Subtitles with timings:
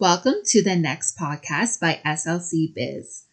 [0.00, 3.26] Welcome to the next podcast by SLC Biz,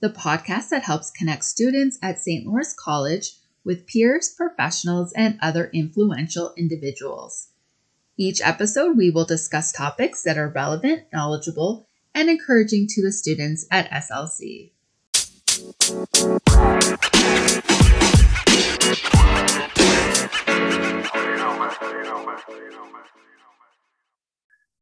[0.00, 2.44] the podcast that helps connect students at St.
[2.44, 7.50] Lawrence College with peers, professionals, and other influential individuals.
[8.16, 13.68] Each episode, we will discuss topics that are relevant, knowledgeable, and encouraging to the students
[13.70, 14.72] at SLC.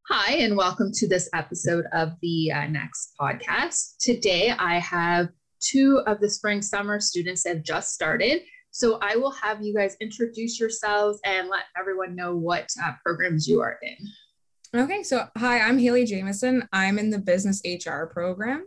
[0.09, 3.96] Hi, and welcome to this episode of the uh, next podcast.
[3.98, 8.42] Today, I have two of the spring summer students that have just started.
[8.70, 13.48] So, I will have you guys introduce yourselves and let everyone know what uh, programs
[13.48, 14.80] you are in.
[14.80, 16.68] Okay, so hi, I'm Haley Jameson.
[16.73, 18.65] I'm in the business HR program.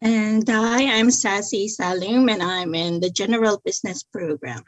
[0.00, 4.64] And hi, I'm Sassy Salim, and I'm in the general business program.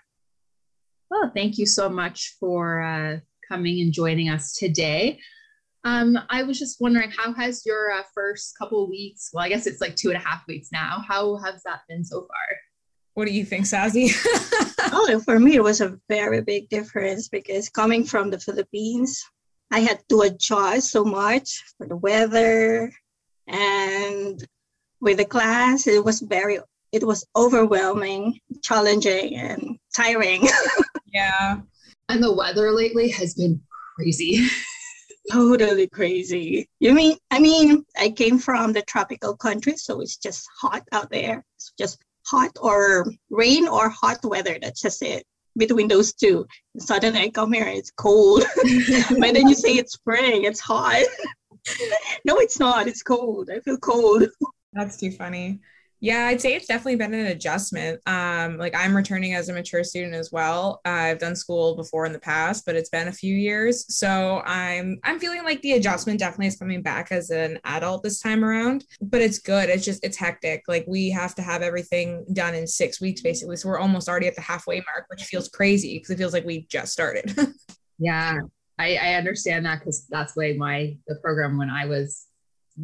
[1.10, 5.18] Well, thank you so much for uh, coming and joining us today.
[5.86, 9.30] Um, I was just wondering, how has your uh, first couple weeks?
[9.32, 11.01] Well, I guess it's like two and a half weeks now.
[11.06, 12.56] How has that been so far?
[13.15, 14.10] What do you think, Sassy?
[14.93, 19.23] oh, for me, it was a very big difference because coming from the Philippines,
[19.70, 22.93] I had to adjust so much for the weather
[23.46, 24.45] and
[25.00, 25.87] with the class.
[25.87, 26.59] It was very,
[26.90, 30.48] it was overwhelming, challenging, and tiring.
[31.15, 31.60] yeah.
[32.09, 33.60] And the weather lately has been
[33.95, 34.48] crazy.
[35.30, 36.69] totally crazy.
[36.80, 41.10] You mean, I mean, I came from the tropical country, so it's just hot out
[41.10, 41.45] there.
[41.57, 44.59] It's just hot or rain or hot weather.
[44.60, 45.24] That's just it
[45.57, 46.46] between those two.
[46.74, 48.45] And suddenly I come here, it's cold.
[49.18, 51.05] but then you say it's spring, it's hot.
[52.24, 52.88] no, it's not.
[52.88, 53.51] It's cold.
[53.51, 54.24] I feel cold.
[54.73, 55.61] That's too funny.
[56.01, 58.01] Yeah, I'd say it's definitely been an adjustment.
[58.07, 60.80] Um, like I'm returning as a mature student as well.
[60.85, 64.99] I've done school before in the past, but it's been a few years, so I'm
[65.05, 68.84] I'm feeling like the adjustment definitely is coming back as an adult this time around.
[69.00, 69.71] But it's good.
[69.71, 70.65] It's just it's hectic.
[70.69, 74.27] Like we have to have everything done in six weeks basically, so we're almost already
[74.27, 77.35] at the halfway mark, which feels crazy because it feels like we just started.
[77.99, 78.37] yeah,
[78.79, 82.27] I, I understand that because that's the way my the program when I was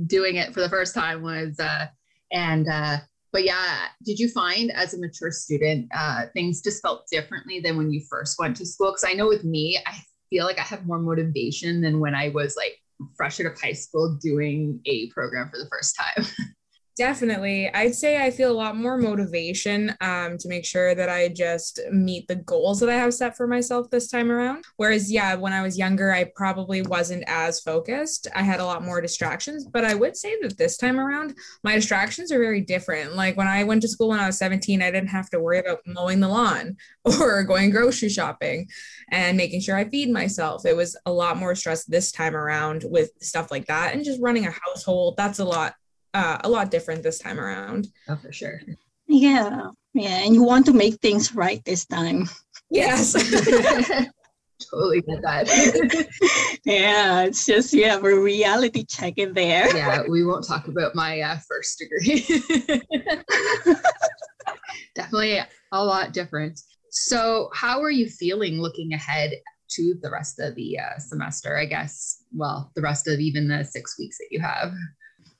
[0.07, 1.61] doing it for the first time was.
[1.61, 1.89] Uh,
[2.33, 2.99] and uh,
[3.33, 7.77] but yeah, did you find as a mature student uh, things just felt differently than
[7.77, 8.91] when you first went to school?
[8.91, 9.99] Because I know with me, I
[10.31, 12.79] feel like I have more motivation than when I was like
[13.17, 16.27] fresh out of high school doing a program for the first time.
[16.99, 17.73] Definitely.
[17.73, 21.81] I'd say I feel a lot more motivation um, to make sure that I just
[21.91, 24.65] meet the goals that I have set for myself this time around.
[24.77, 28.29] Whereas, yeah, when I was younger, I probably wasn't as focused.
[28.35, 31.75] I had a lot more distractions, but I would say that this time around, my
[31.77, 33.17] distractions are very different.
[33.17, 35.61] Like when I went to school when I was 17, I didn't have to worry
[35.61, 38.69] about mowing the lawn or going grocery shopping
[39.11, 40.67] and making sure I feed myself.
[40.67, 44.21] It was a lot more stress this time around with stuff like that and just
[44.21, 45.15] running a household.
[45.17, 45.75] That's a lot
[46.15, 47.89] uh, a lot different this time around.
[48.09, 48.61] Oh, for sure.
[49.07, 49.69] Yeah.
[49.95, 50.25] Yeah.
[50.25, 52.29] And you want to make things right this time.
[52.71, 53.13] Yes.
[54.71, 56.09] totally get that.
[56.65, 57.23] yeah.
[57.23, 59.75] It's just you have a reality check in there.
[59.77, 60.03] yeah.
[60.09, 62.25] We won't talk about my uh, first degree.
[64.95, 65.41] Definitely
[65.73, 66.61] a lot different.
[66.91, 69.33] So, how are you feeling looking ahead
[69.71, 71.57] to the rest of the uh, semester?
[71.57, 74.73] I guess, well, the rest of even the six weeks that you have.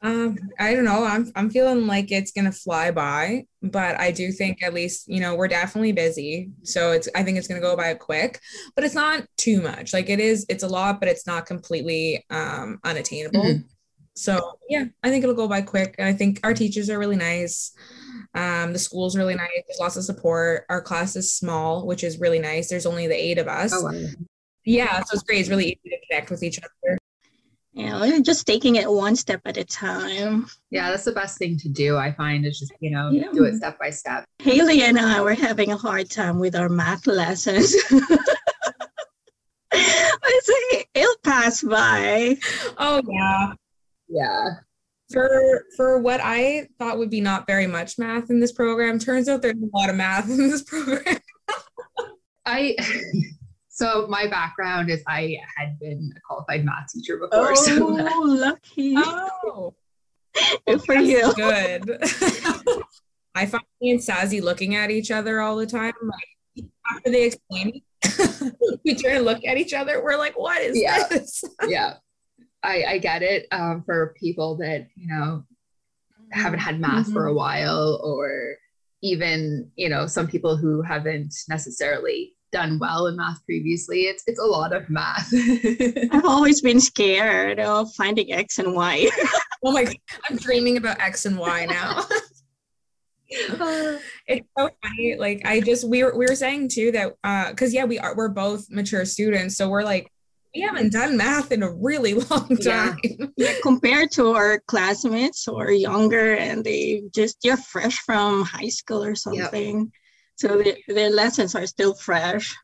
[0.03, 1.05] Um, I don't know.
[1.05, 5.21] I'm I'm feeling like it's gonna fly by, but I do think at least you
[5.21, 8.41] know we're definitely busy, so it's I think it's gonna go by quick,
[8.75, 9.93] but it's not too much.
[9.93, 13.43] Like it is, it's a lot, but it's not completely um, unattainable.
[13.43, 13.67] Mm-hmm.
[14.17, 17.17] So yeah, I think it'll go by quick, and I think our teachers are really
[17.17, 17.73] nice.
[18.35, 19.51] Um, the school's really nice.
[19.69, 20.65] There's lots of support.
[20.69, 22.69] Our class is small, which is really nice.
[22.69, 23.73] There's only the eight of us.
[23.73, 24.07] Oh, wow.
[24.65, 25.41] Yeah, so it's great.
[25.41, 26.99] It's really easy to connect with each other
[27.73, 28.23] you know, mm-hmm.
[28.23, 30.47] just taking it one step at a time.
[30.71, 31.97] Yeah, that's the best thing to do.
[31.97, 33.29] I find is just, you know, yeah.
[33.33, 34.25] do it step by step.
[34.41, 37.75] Haley and I were having a hard time with our math lessons.
[39.73, 42.37] I say it'll pass by.
[42.77, 43.53] Oh yeah.
[44.09, 44.49] Yeah.
[45.11, 49.29] For for what I thought would be not very much math in this program, turns
[49.29, 51.19] out there's a lot of math in this program.
[52.47, 52.77] I
[53.83, 57.51] so my background is I had been a qualified math teacher before.
[57.51, 58.95] Oh, so lucky!
[58.97, 59.75] Oh,
[60.69, 61.33] good for you.
[61.35, 61.89] Good.
[63.35, 65.95] I find me and Sassy looking at each other all the time.
[66.01, 70.03] Like after they explain it, we try and look at each other.
[70.03, 71.09] We're like, "What is yeah.
[71.09, 71.95] this?" yeah,
[72.63, 73.49] I, I get it.
[73.51, 75.45] Um, for people that you know
[76.31, 77.15] haven't had math mm-hmm.
[77.15, 78.55] for a while, or
[79.03, 84.39] even you know some people who haven't necessarily done well in math previously, it's it's
[84.39, 85.33] a lot of math.
[86.13, 89.09] I've always been scared of finding X and Y.
[89.65, 89.97] oh my god,
[90.29, 92.05] I'm dreaming about X and Y now.
[93.29, 95.17] it's so funny.
[95.19, 98.15] Like I just we were we were saying too that uh because yeah, we are
[98.15, 100.13] we're both mature students, so we're like
[100.55, 102.99] we haven't done math in a really long time.
[103.03, 103.27] Yeah.
[103.37, 103.55] yeah.
[103.63, 109.03] compared to our classmates who are younger and they just you're fresh from high school
[109.03, 109.79] or something.
[109.79, 109.89] Yep.
[110.37, 112.55] So the, their lessons are still fresh.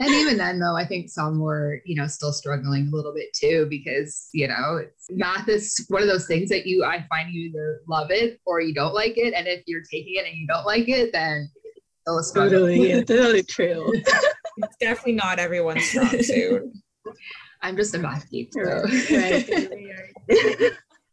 [0.00, 3.28] and even then though i think some were you know still struggling a little bit
[3.34, 7.50] too because you know math is one of those things that you i find you
[7.50, 9.34] either love it or you don't like it.
[9.34, 11.50] And if you're taking it and you don't like it then
[12.06, 13.92] it's totally yeah, totally true.
[14.58, 16.70] It's definitely not everyone's strong suit.
[17.62, 18.84] I'm just a math geek so.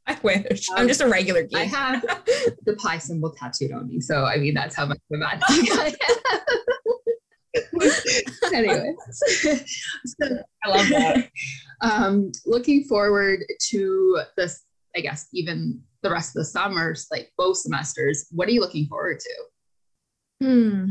[0.10, 0.70] I wish.
[0.72, 1.58] Um, I'm just a regular geek.
[1.58, 2.02] I have
[2.66, 4.02] the pi symbol tattooed on me.
[4.02, 5.96] So, I mean, that's how much of a geek I
[7.54, 8.54] am.
[8.54, 10.26] anyway, so,
[10.64, 11.30] I love that.
[11.82, 14.64] Um, looking forward to this,
[14.96, 18.28] I guess, even the rest of the summers, like both semesters.
[18.32, 20.46] What are you looking forward to?
[20.46, 20.86] Hmm.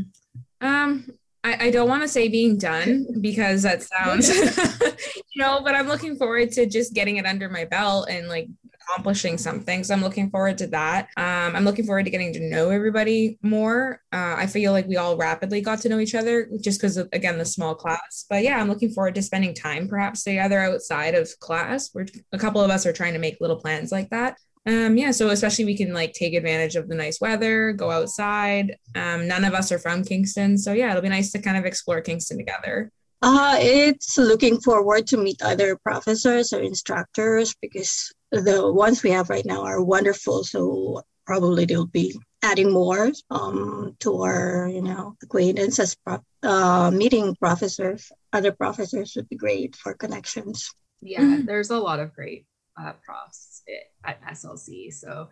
[0.61, 1.13] Um,
[1.43, 5.87] I, I don't want to say being done because that sounds, you know, but I'm
[5.87, 8.49] looking forward to just getting it under my belt and like
[8.89, 9.83] accomplishing something.
[9.83, 11.09] So I'm looking forward to that.
[11.17, 14.01] Um, I'm looking forward to getting to know everybody more.
[14.11, 17.37] Uh, I feel like we all rapidly got to know each other just because again,
[17.37, 18.25] the small class.
[18.29, 21.91] But yeah, I'm looking forward to spending time perhaps together outside of class.
[21.93, 24.37] We're a couple of us are trying to make little plans like that.
[24.65, 28.75] Um, yeah, so especially we can like take advantage of the nice weather, go outside.
[28.93, 30.57] Um, none of us are from Kingston.
[30.57, 32.91] So yeah, it'll be nice to kind of explore Kingston together.
[33.21, 39.29] Uh, it's looking forward to meet other professors or instructors because the ones we have
[39.29, 40.43] right now are wonderful.
[40.43, 45.95] So probably they'll be adding more um, to our, you know, acquaintances.
[46.41, 50.71] Uh, meeting professors, other professors would be great for connections.
[51.01, 51.45] Yeah, mm-hmm.
[51.45, 52.45] there's a lot of great
[52.79, 53.61] uh, profs
[54.05, 54.93] at SLC.
[54.93, 55.29] So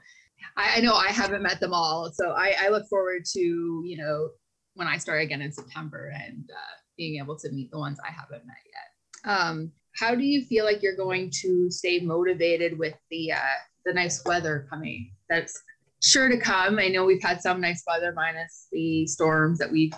[0.55, 2.11] I, I, know I haven't met them all.
[2.13, 4.29] So I, I, look forward to, you know,
[4.75, 8.11] when I start again in September and uh, being able to meet the ones I
[8.11, 9.31] haven't met yet.
[9.31, 13.94] Um, how do you feel like you're going to stay motivated with the uh, the
[13.94, 15.11] nice weather coming?
[15.29, 15.59] That's
[16.03, 16.77] sure to come.
[16.79, 19.94] I know we've had some nice weather minus the storms that we've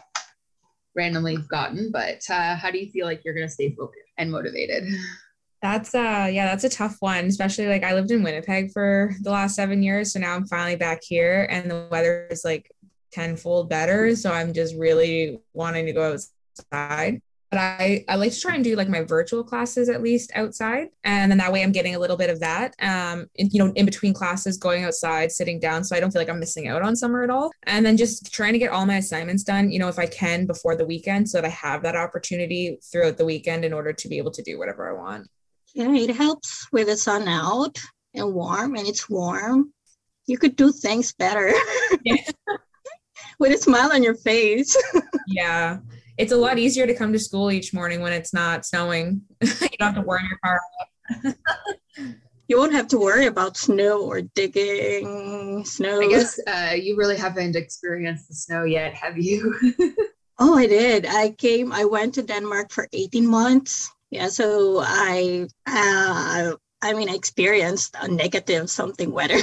[0.95, 4.31] randomly gotten, but uh, how do you feel like you're going to stay focused and
[4.31, 4.85] motivated?
[5.61, 9.29] That's uh yeah, that's a tough one, especially like I lived in Winnipeg for the
[9.29, 12.71] last 7 years, so now I'm finally back here and the weather is like
[13.11, 18.39] tenfold better, so I'm just really wanting to go outside but I, I like to
[18.39, 20.89] try and do like my virtual classes at least outside.
[21.03, 23.73] And then that way I'm getting a little bit of that, um, in, you know,
[23.73, 25.83] in between classes, going outside, sitting down.
[25.83, 27.51] So I don't feel like I'm missing out on summer at all.
[27.63, 30.45] And then just trying to get all my assignments done, you know, if I can
[30.45, 34.07] before the weekend so that I have that opportunity throughout the weekend in order to
[34.07, 35.27] be able to do whatever I want.
[35.73, 37.79] Yeah, it helps with the sun out
[38.13, 39.73] and warm and it's warm.
[40.27, 41.51] You could do things better.
[43.39, 44.75] with a smile on your face.
[45.27, 45.79] yeah
[46.19, 49.21] it's a lot easier to come to school each morning when it's not snowing.
[49.41, 50.61] you don't have to worry your car.
[52.49, 56.01] you won't have to worry about snow or digging snow.
[56.01, 59.55] I guess uh, you really haven't experienced the snow yet, have you?
[60.39, 61.05] oh, I did.
[61.05, 61.71] I came.
[61.71, 63.89] I went to Denmark for 18 months.
[64.09, 66.51] Yeah, so I, uh,
[66.81, 69.35] I mean, I experienced a negative something weather.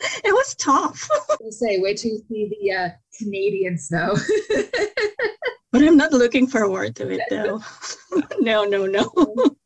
[0.00, 1.08] it was tough.
[1.30, 4.16] I say, wait till you see the uh, Canadian snow.
[5.72, 7.60] but I'm not looking forward to it though.
[8.40, 9.10] no, no, no.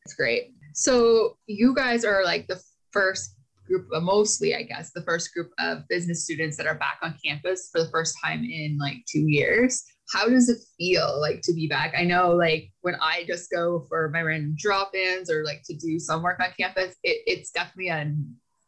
[0.04, 0.54] It's great.
[0.74, 5.86] So you guys are like the first group, mostly, I guess, the first group of
[5.88, 9.82] business students that are back on campus for the first time in like two years.
[10.12, 11.94] How does it feel like to be back?
[11.96, 15.98] I know, like when I just go for my random drop-ins or like to do
[15.98, 18.12] some work on campus, it, it's definitely a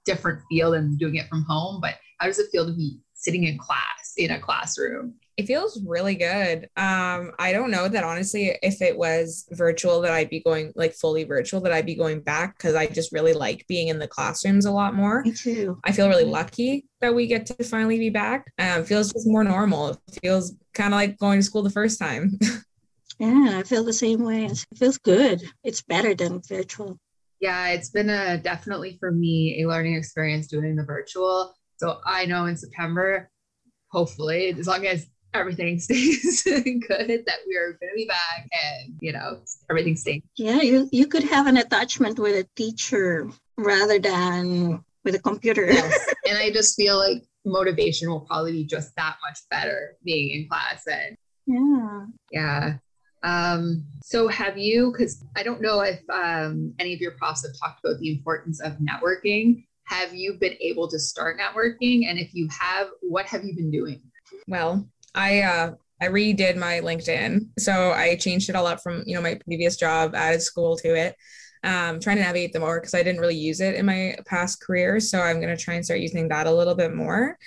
[0.04, 1.80] different feel than doing it from home.
[1.80, 5.14] But how does it feel to be sitting in class in a classroom?
[5.36, 6.68] It feels really good.
[6.76, 10.94] Um, I don't know that honestly, if it was virtual, that I'd be going like
[10.94, 14.06] fully virtual, that I'd be going back because I just really like being in the
[14.06, 15.22] classrooms a lot more.
[15.24, 15.80] Me too.
[15.84, 18.52] I feel really lucky that we get to finally be back.
[18.58, 19.88] Um, feels just more normal.
[19.90, 22.38] It feels kind of like going to school the first time.
[23.18, 24.44] yeah, I feel the same way.
[24.44, 25.42] It feels good.
[25.64, 27.00] It's better than virtual.
[27.40, 31.54] Yeah, it's been a definitely for me a learning experience doing the virtual.
[31.76, 33.30] So I know in September,
[33.94, 38.94] hopefully, as long as everything stays good, that we are going to be back and,
[39.00, 40.22] you know, everything stays.
[40.36, 45.66] Yeah, you, you could have an attachment with a teacher rather than with a computer.
[45.70, 46.14] yes.
[46.28, 50.48] And I just feel like motivation will probably be just that much better being in
[50.48, 52.06] class and Yeah.
[52.32, 52.74] Yeah.
[53.22, 57.56] Um, so have you, because I don't know if um, any of your profs have
[57.58, 59.64] talked about the importance of networking.
[59.86, 62.06] Have you been able to start networking?
[62.08, 64.00] And if you have, what have you been doing?
[64.48, 67.48] Well, I uh I redid my LinkedIn.
[67.58, 70.94] So I changed it all up from, you know, my previous job, added school to
[70.94, 71.16] it.
[71.62, 74.60] Um, trying to navigate them more because I didn't really use it in my past
[74.60, 75.00] career.
[75.00, 77.38] So I'm going to try and start using that a little bit more.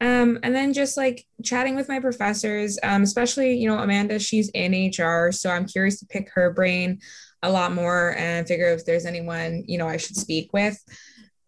[0.00, 4.48] Um, and then just like chatting with my professors, um, especially, you know, Amanda, she's
[4.48, 5.30] in HR.
[5.30, 6.98] So I'm curious to pick her brain
[7.44, 10.76] a lot more and figure if there's anyone, you know, I should speak with.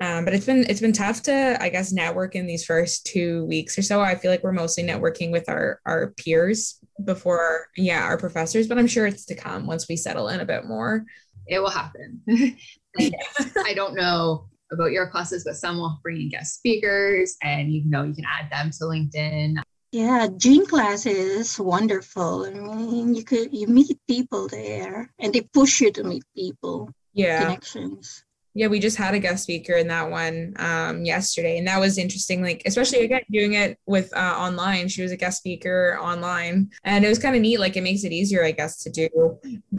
[0.04, 3.44] Um, but it's been it's been tough to I guess network in these first two
[3.46, 4.02] weeks or so.
[4.02, 8.78] I feel like we're mostly networking with our our peers before yeah our professors, but
[8.78, 11.04] I'm sure it's to come once we settle in a bit more.
[11.46, 12.20] It will happen.
[12.98, 17.82] I don't know about your classes, but some will bring in guest speakers, and you
[17.86, 19.56] know you can add them to LinkedIn.
[19.92, 22.44] Yeah, gene class is wonderful.
[22.44, 26.90] I mean, you could you meet people there, and they push you to meet people.
[27.14, 31.66] Yeah, connections yeah we just had a guest speaker in that one um, yesterday and
[31.66, 34.88] that was interesting like especially again doing it with uh, online.
[34.88, 38.04] She was a guest speaker online and it was kind of neat like it makes
[38.04, 39.08] it easier i guess to do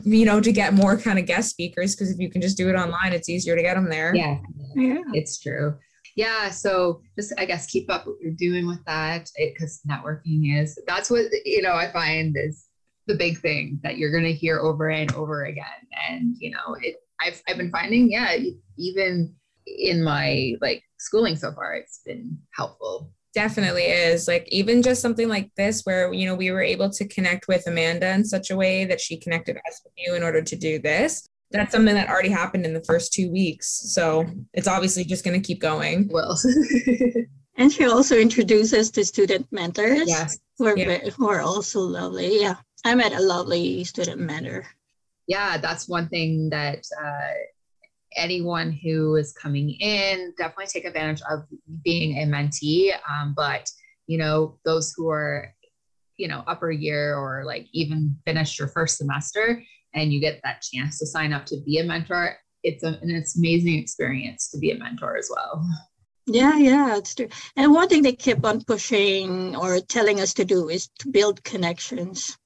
[0.03, 2.69] you know to get more kind of guest speakers because if you can just do
[2.69, 4.13] it online it's easier to get them there.
[4.15, 4.39] Yeah.
[4.75, 5.01] Yeah.
[5.13, 5.77] It's true.
[6.15, 10.79] Yeah so just i guess keep up what you're doing with that because networking is
[10.87, 12.67] that's what you know i find is
[13.07, 15.65] the big thing that you're going to hear over and over again
[16.09, 18.37] and you know it I've I've been finding, yeah,
[18.77, 19.35] even
[19.67, 23.11] in my like schooling so far, it's been helpful.
[23.33, 24.27] Definitely is.
[24.27, 27.67] Like even just something like this where you know we were able to connect with
[27.67, 30.79] Amanda in such a way that she connected us with you in order to do
[30.79, 31.27] this.
[31.51, 33.67] That's something that already happened in the first two weeks.
[33.93, 36.09] So it's obviously just going to keep going.
[36.11, 36.37] Well.
[37.57, 40.07] and she also introduces the student mentors.
[40.07, 40.39] Yes.
[40.57, 41.09] Who are, yeah.
[41.11, 42.41] who are also lovely.
[42.41, 42.55] Yeah.
[42.83, 44.65] I met a lovely student mentor
[45.27, 47.33] yeah, that's one thing that uh,
[48.15, 51.43] anyone who is coming in definitely take advantage of
[51.83, 52.91] being a mentee.
[53.09, 53.69] Um, but
[54.07, 55.53] you know, those who are,
[56.17, 59.63] you know, upper year or like even finished your first semester,
[59.93, 63.23] and you get that chance to sign up to be a mentor, it's a, an
[63.37, 65.65] amazing experience to be a mentor as well.
[66.27, 67.29] Yeah, yeah, it's true.
[67.55, 71.43] And one thing they keep on pushing or telling us to do is to build
[71.43, 72.37] connections.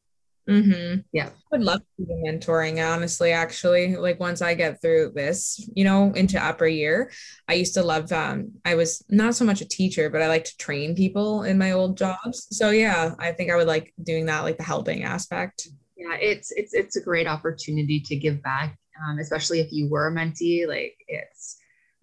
[0.50, 1.01] Mm-hmm.
[1.13, 1.27] Yeah.
[1.27, 3.96] I would love to do mentoring, honestly, actually.
[3.96, 7.12] Like once I get through this, you know, into upper year,
[7.48, 10.46] I used to love um I was not so much a teacher, but I like
[10.46, 12.48] to train people in my old jobs.
[12.51, 15.68] So yeah, I think I would like doing that, like the helping aspect.
[15.96, 18.77] Yeah, it's it's it's a great opportunity to give back,
[19.08, 20.68] um, especially if you were a mentee.
[20.68, 21.58] Like it's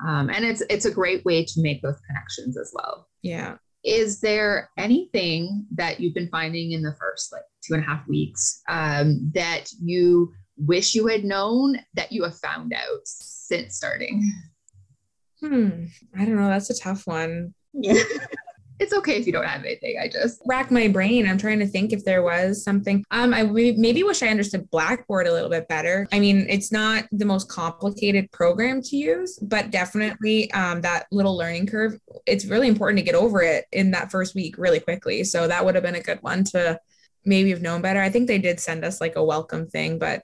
[0.07, 3.09] um and it's it's a great way to make those connections as well.
[3.23, 7.87] Yeah is there anything that you've been finding in the first like two and a
[7.87, 13.77] half weeks um, that you wish you had known that you have found out since
[13.77, 14.33] starting?
[15.41, 15.85] Hmm.
[16.19, 16.49] I don't know.
[16.49, 17.55] That's a tough one.
[17.73, 18.03] Yeah.
[18.79, 19.99] it's okay if you don't have anything.
[20.01, 21.27] I just rack my brain.
[21.27, 23.05] I'm trying to think if there was something.
[23.11, 26.07] Um, I maybe wish I understood Blackboard a little bit better.
[26.13, 31.37] I mean, it's not the most complicated program to use, but definitely um, that little
[31.37, 31.99] learning curve.
[32.27, 35.25] It's really important to get over it in that first week really quickly.
[35.25, 36.79] So that would have been a good one to
[37.27, 38.01] maybe have known better.
[38.01, 40.23] I think they did send us like a welcome thing, but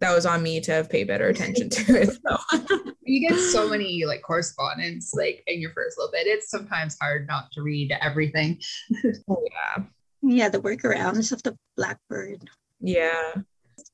[0.00, 2.10] that was on me to have paid better attention to it.
[2.10, 2.92] So.
[3.02, 6.26] you get so many like correspondence like in your first little bit.
[6.26, 8.60] It's sometimes hard not to read everything.
[9.28, 9.84] oh, yeah.
[10.22, 12.48] Yeah, the workarounds of the Blackboard.
[12.80, 13.34] Yeah.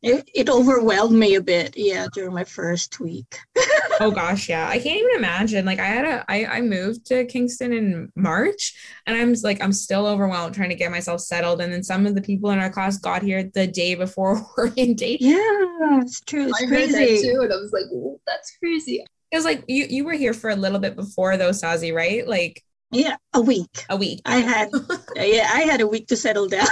[0.02, 3.38] It, it overwhelmed me a bit, yeah, during my first week.
[4.00, 4.68] oh gosh, yeah.
[4.68, 5.64] I can't even imagine.
[5.64, 8.74] Like I had a I, I moved to Kingston in March
[9.06, 11.60] and I'm like I'm still overwhelmed trying to get myself settled.
[11.60, 15.28] And then some of the people in our class got here the day before orientation.
[15.28, 16.48] Yeah, it's true.
[16.48, 16.92] It's I crazy.
[16.92, 19.04] Heard that too, and I was like, that's crazy.
[19.30, 22.26] It was like you you were here for a little bit before though, Sazi, right?
[22.26, 23.84] Like yeah, a week.
[23.88, 24.20] A week.
[24.24, 24.70] I had
[25.16, 26.68] yeah, I had a week to settle down.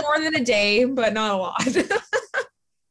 [0.00, 1.66] more than a day, but not a lot.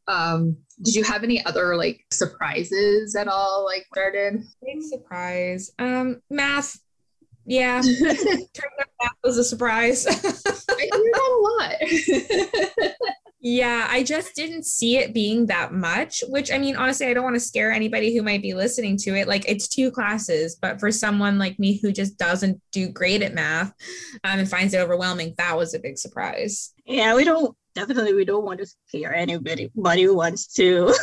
[0.10, 3.64] Um, did you have any other like surprises at all?
[3.66, 4.44] Like started?
[4.66, 5.72] Big surprise.
[5.80, 6.78] Um, math.
[7.46, 10.06] Yeah, turned out math was a surprise.
[10.08, 12.96] I hear that a lot.
[13.42, 17.24] Yeah, I just didn't see it being that much, which I mean, honestly, I don't
[17.24, 19.30] want to scare anybody who might be listening to it.
[19.30, 23.34] Like, it's two classes, but for someone like me who just doesn't do great at
[23.34, 23.74] math
[24.26, 26.74] um, and finds it overwhelming, that was a big surprise.
[26.86, 30.94] Yeah, we don't definitely we don't want to scare anybody, but who wants to.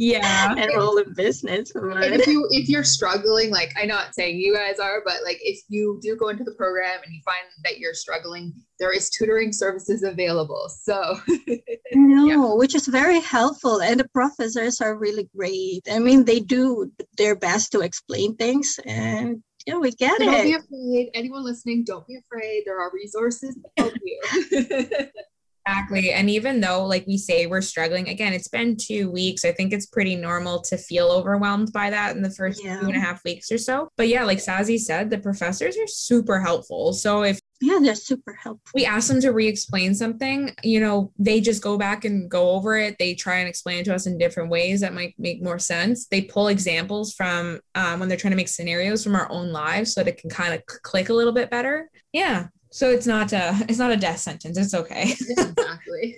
[0.00, 0.54] Yeah.
[0.56, 1.72] enroll in business.
[1.74, 5.18] And But if you if you're struggling, like I'm not saying you guys are, but
[5.24, 8.92] like if you do go into the program and you find that you're struggling, there
[8.92, 10.70] is tutoring services available.
[10.70, 11.18] So
[11.92, 13.82] no, which is very helpful.
[13.82, 15.82] And the professors are really great.
[15.90, 20.24] I mean, they do their best to explain things and yeah, we get it.
[20.24, 21.10] don't be afraid.
[21.12, 22.62] Anyone listening, don't be afraid.
[22.64, 25.06] There are resources to help you.
[25.70, 26.12] Exactly.
[26.12, 29.44] And even though, like we say, we're struggling, again, it's been two weeks.
[29.44, 32.80] I think it's pretty normal to feel overwhelmed by that in the first Yeah.
[32.80, 33.88] two and a half weeks or so.
[33.96, 36.92] But yeah, like Sazi said, the professors are super helpful.
[36.92, 38.70] So if Yeah, they're super helpful.
[38.74, 42.76] we ask them to re-explain something you know they just go back and go over
[42.78, 45.58] it they try and explain it to us in different ways that might make more
[45.58, 49.52] sense they pull examples from um, when they're trying to make scenarios from our own
[49.52, 53.06] lives so that it can kind of click a little bit better yeah so it's
[53.06, 56.16] not a it's not a death sentence it's okay exactly.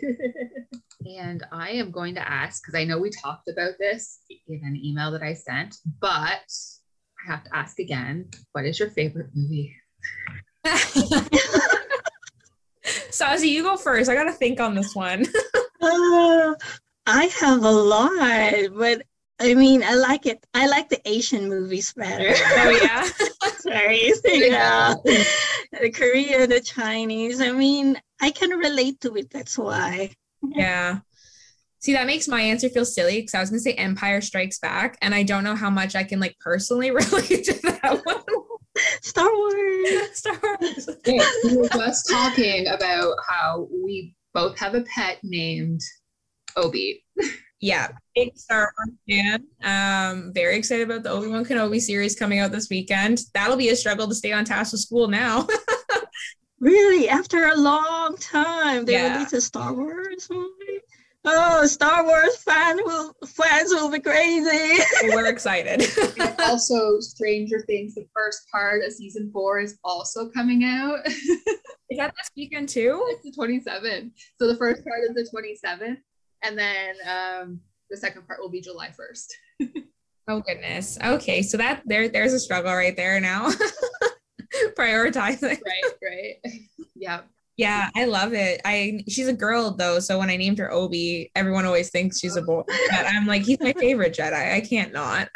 [1.19, 4.77] and I am going to ask because I know we talked about this in an
[4.77, 6.47] email that I sent, but
[7.27, 8.29] I have to ask again.
[8.53, 9.75] What is your favorite movie?
[13.11, 15.25] Sazi, you go first i gotta think on this one
[15.81, 16.55] Uh,
[17.07, 19.03] I have a lot, but
[19.41, 20.47] I mean, I like it.
[20.55, 22.33] I like the Asian movies better.
[22.33, 23.09] oh yeah
[23.59, 24.13] Sorry.
[24.25, 24.95] Yeah.
[25.81, 27.41] The Korean, the Chinese.
[27.41, 29.31] I mean, I can relate to it.
[29.31, 30.11] That's why.
[30.43, 30.99] Yeah.
[31.79, 34.59] See, that makes my answer feel silly because I was going to say Empire Strikes
[34.59, 38.23] Back, and I don't know how much I can like personally relate to that one.
[39.03, 40.09] Star Wars.
[40.13, 40.89] Star Wars.
[41.07, 45.81] we were just talking about how we both have a pet named
[46.57, 47.05] Obi.
[47.65, 49.45] Yeah, big Star Wars fan.
[49.63, 53.21] Um, very excited about the Obi Wan Kenobi series coming out this weekend.
[53.35, 55.47] That'll be a struggle to stay on task with school now.
[56.61, 59.15] Really, after a long time, they Yeah.
[59.15, 60.79] released a Star Wars movie.
[61.25, 64.81] Oh, Star Wars fan will fans will be crazy.
[65.09, 65.83] We're excited.
[66.39, 70.99] Also, Stranger Things, the first part of season four is also coming out.
[71.07, 73.03] Is that this weekend too?
[73.09, 74.11] it's the 27th.
[74.39, 75.97] So the first part is the 27th,
[76.43, 79.71] and then um, the second part will be July 1st.
[80.29, 80.99] Oh goodness.
[81.05, 83.51] Okay, so that there there's a struggle right there now.
[84.79, 85.61] Prioritizing.
[85.65, 86.35] Right, right.
[86.95, 87.23] yeah.
[87.57, 88.61] Yeah, I love it.
[88.65, 92.37] I she's a girl though, so when I named her Obi, everyone always thinks she's
[92.37, 92.63] a boy.
[92.67, 94.55] But I'm like, he's my favorite Jedi.
[94.55, 95.29] I can't not.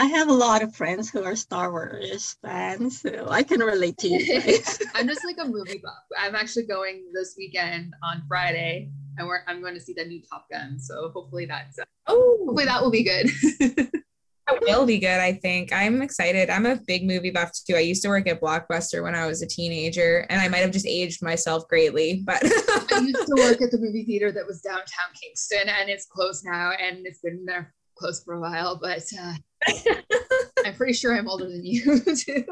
[0.00, 3.60] I, I have a lot of friends who are Star Wars fans, so I can
[3.60, 4.78] relate to you guys.
[4.94, 5.92] I'm just like a movie buff.
[6.18, 10.22] I'm actually going this weekend on Friday, and we're I'm going to see the new
[10.22, 10.78] Top Gun.
[10.78, 13.26] So hopefully that's uh, oh, hopefully that will be good.
[13.60, 15.20] that will be good.
[15.20, 16.48] I think I'm excited.
[16.48, 17.76] I'm a big movie buff too.
[17.76, 20.72] I used to work at Blockbuster when I was a teenager, and I might have
[20.72, 22.22] just aged myself greatly.
[22.24, 26.06] But I used to work at the movie theater that was downtown Kingston, and it's
[26.06, 28.78] closed now, and it's been there closed for a while.
[28.80, 29.34] But uh,
[30.64, 32.44] I'm pretty sure I'm older than you too.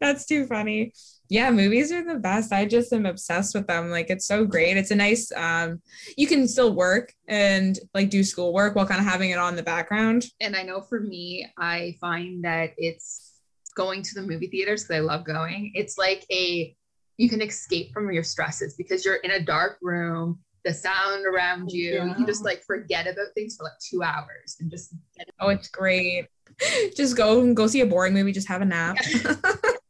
[0.00, 0.92] That's too funny.
[1.28, 2.52] Yeah, movies are the best.
[2.52, 3.88] I just am obsessed with them.
[3.90, 4.76] Like it's so great.
[4.76, 5.80] It's a nice um
[6.16, 9.62] you can still work and like do schoolwork while kind of having it on the
[9.62, 10.26] background.
[10.40, 13.32] and I know for me, I find that it's
[13.74, 15.72] going to the movie theaters because I love going.
[15.74, 16.76] It's like a
[17.16, 21.70] you can escape from your stresses because you're in a dark room, the sound around
[21.70, 25.48] you, you just like forget about things for like two hours and just get Oh,
[25.48, 26.26] it's great.
[26.96, 28.96] Just go and go see a boring movie, just have a nap.
[29.24, 29.32] Uh,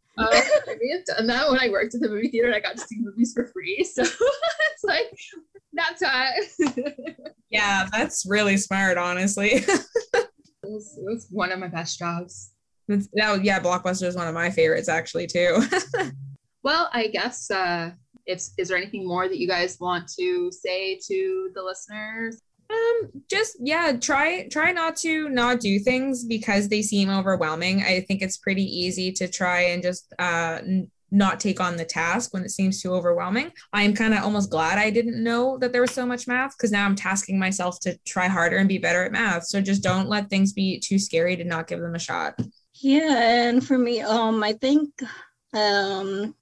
[0.17, 2.77] I may have done that when I worked at the movie theater and I got
[2.77, 3.85] to see movies for free.
[3.93, 5.13] So it's like
[5.73, 7.35] that's that.
[7.51, 9.65] yeah, that's really smart, honestly.
[10.63, 12.53] was, it was one of my best jobs.
[12.89, 15.63] Yeah, Blockbuster is one of my favorites actually too.
[16.63, 17.91] Well, I guess uh,
[18.27, 22.41] if is there anything more that you guys want to say to the listeners?
[22.71, 27.83] Um, just yeah, try try not to not do things because they seem overwhelming.
[27.83, 31.85] I think it's pretty easy to try and just uh n- not take on the
[31.85, 33.53] task when it seems too overwhelming.
[33.75, 36.73] I'm kind of almost glad I didn't know that there was so much math because
[36.73, 39.45] now I'm tasking myself to try harder and be better at math.
[39.45, 42.41] So just don't let things be too scary to not give them a shot.
[42.81, 44.89] Yeah, and for me, um, I think
[45.53, 46.35] um,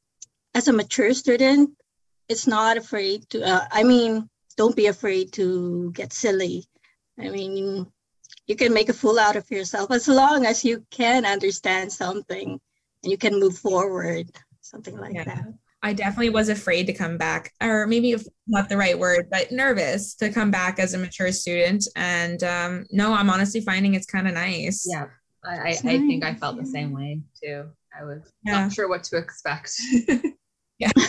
[0.55, 1.71] as a mature student,
[2.29, 3.43] it's not afraid to.
[3.45, 6.65] Uh, I mean, don't be afraid to get silly.
[7.19, 7.87] I mean,
[8.47, 12.61] you can make a fool out of yourself as long as you can understand something
[13.03, 15.25] and you can move forward, something like Yeah.
[15.25, 15.45] that.
[15.83, 18.15] I definitely was afraid to come back, or maybe
[18.47, 21.89] not the right word, but nervous to come back as a mature student.
[21.97, 24.87] And um, no, I'm honestly finding it's kind of nice.
[24.87, 25.07] Yeah,
[25.43, 27.71] I, I, I think I felt the same way too.
[27.99, 28.63] I was Yeah.
[28.65, 29.73] not sure what to expect.
[30.81, 30.91] Yeah.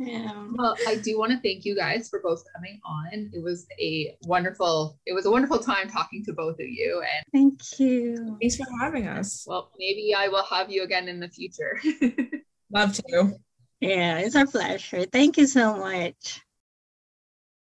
[0.00, 0.46] Yeah.
[0.52, 3.30] Well, I do want to thank you guys for both coming on.
[3.32, 7.02] It was a wonderful, it was a wonderful time talking to both of you.
[7.02, 8.38] And Thank you.
[8.40, 9.44] Thanks for having us.
[9.46, 11.80] well, maybe I will have you again in the future.
[12.72, 13.32] Love to.
[13.80, 15.04] Yeah, it's our pleasure.
[15.04, 16.42] Thank you so much.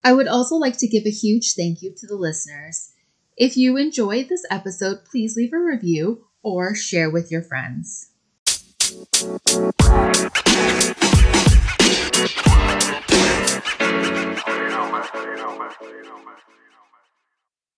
[0.02, 2.92] I would also like to give a huge thank you to the listeners.
[3.36, 8.10] If you enjoyed this episode, please leave a review or share with your friends.
[15.82, 16.33] you know, man.